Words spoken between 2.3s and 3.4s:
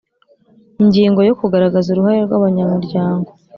abanyamuryango